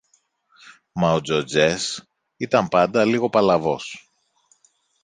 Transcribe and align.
μα 0.91 1.13
ο 1.13 1.21
Τζοτζές 1.21 2.03
ήταν 2.37 2.67
πάντα 2.67 3.05
λίγο 3.05 3.29
παλαβός. 3.29 4.09